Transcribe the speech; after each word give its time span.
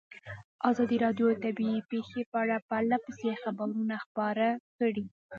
ازادي 0.69 0.97
راډیو 1.05 1.27
د 1.31 1.35
طبیعي 1.45 1.79
پېښې 1.91 2.21
په 2.31 2.37
اړه 2.43 2.57
پرله 2.69 2.97
پسې 3.05 3.29
خبرونه 3.43 3.95
خپاره 4.05 4.47
کړي. 4.77 5.05